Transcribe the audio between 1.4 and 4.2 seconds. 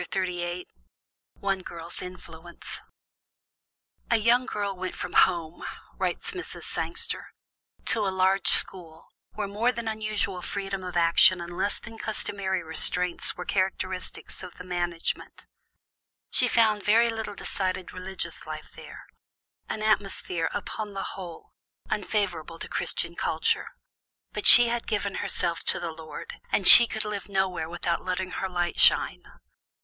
ONE GIRL'S INFLUENCE "A